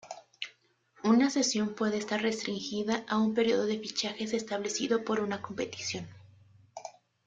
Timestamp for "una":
1.03-1.29, 5.19-5.43